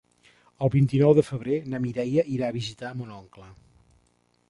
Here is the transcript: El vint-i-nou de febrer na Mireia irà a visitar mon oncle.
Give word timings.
El 0.67 0.71
vint-i-nou 0.75 1.13
de 1.19 1.25
febrer 1.27 1.59
na 1.73 1.83
Mireia 1.85 2.27
irà 2.39 2.51
a 2.51 2.57
visitar 2.59 2.95
mon 3.03 3.17
oncle. 3.23 3.55